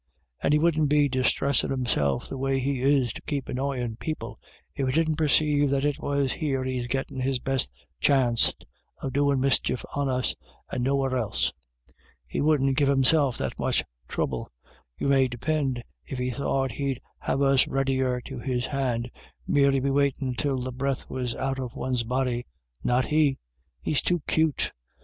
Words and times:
And 0.41 0.51
he 0.51 0.57
wouldn't 0.57 0.89
be 0.89 1.07
disthressin' 1.07 1.69
himself 1.69 2.27
the 2.27 2.39
way 2.39 2.57
he 2.57 2.81
is 2.81 3.13
to 3.13 3.21
keep 3.21 3.47
annoyin' 3.47 3.97
people, 3.97 4.39
if 4.73 4.87
he 4.87 4.91
didn't 4.93 5.15
perceive 5.17 5.69
that 5.69 5.85
it 5.85 5.99
was 5.99 6.31
here 6.33 6.63
he's 6.63 6.87
gettin 6.87 7.19
his 7.19 7.37
best 7.37 7.71
chanst 7.99 8.65
of 9.03 9.13
doin' 9.13 9.39
mischief 9.39 9.85
on 9.95 10.09
us, 10.09 10.33
and 10.71 10.83
nowhere 10.83 11.15
else. 11.15 11.53
He 12.25 12.41
wouldn't 12.41 12.77
give 12.77 12.87
himself 12.87 13.37
that 13.37 13.59
much 13.59 13.83
throuble, 14.09 14.47
you 14.97 15.07
may 15.07 15.27
depind, 15.27 15.83
if 16.03 16.17
he 16.17 16.31
thought 16.31 16.71
he'd 16.71 16.99
have 17.19 17.43
us 17.43 17.67
readier 17.67 18.21
to 18.21 18.39
his 18.39 18.65
hand, 18.65 19.11
merely 19.45 19.79
be 19.79 19.91
waitin' 19.91 20.33
till 20.33 20.59
the 20.61 20.71
breath 20.71 21.07
was 21.11 21.35
out 21.35 21.59
of 21.59 21.75
one's 21.75 22.01
body— 22.03 22.47
not 22.83 23.05
he; 23.05 23.37
he's 23.81 24.01
too 24.01 24.23
cute. 24.25 24.71